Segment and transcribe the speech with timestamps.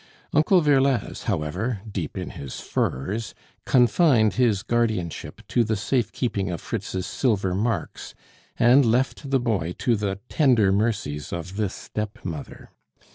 [0.33, 3.35] Uncle Virlaz, however, deep in his furs,
[3.67, 8.15] confined his guardianship to the safe keeping of Fritz's silver marks,
[8.57, 12.71] and left the boy to the tender mercies of this stepmother.